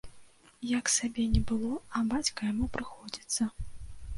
[0.69, 3.43] Як сабе не было, а бацька яму прыходзіцца.